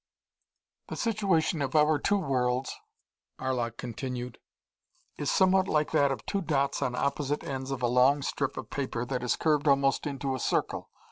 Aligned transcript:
"The 0.87 0.95
situation 0.95 1.61
of 1.61 1.75
our 1.75 1.99
two 1.99 2.17
worlds," 2.17 2.75
Arlok 3.39 3.77
continued, 3.77 4.39
"is 5.19 5.29
somewhat 5.29 5.67
like 5.67 5.91
that 5.91 6.11
of 6.11 6.25
two 6.25 6.41
dots 6.41 6.81
on 6.81 6.95
opposite 6.95 7.43
ends 7.43 7.69
of 7.69 7.83
a 7.83 7.87
long 7.87 8.23
strip 8.23 8.57
of 8.57 8.71
paper 8.71 9.05
that 9.05 9.21
is 9.21 9.35
curved 9.35 9.67
almost 9.67 10.07
into 10.07 10.33
a 10.33 10.39
circle. 10.39 10.89